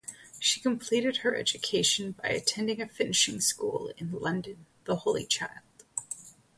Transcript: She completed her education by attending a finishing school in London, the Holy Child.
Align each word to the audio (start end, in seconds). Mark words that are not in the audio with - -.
She 0.39 0.59
completed 0.59 1.17
her 1.17 1.35
education 1.35 2.13
by 2.13 2.29
attending 2.29 2.81
a 2.81 2.87
finishing 2.87 3.39
school 3.39 3.93
in 3.99 4.11
London, 4.11 4.65
the 4.85 4.95
Holy 4.95 5.27
Child. 5.27 5.83